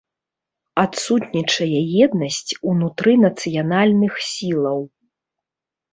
[0.83, 4.79] Адсутнічае еднасць унутры нацыянальных сілаў.